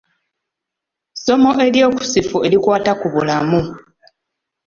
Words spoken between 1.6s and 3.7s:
eryekusifu erikwata ku bulamu.